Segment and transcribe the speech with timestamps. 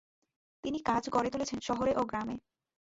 [0.63, 2.35] তিনি কাজ গড়ে তুলেছেন শহরে ও গ্রামে।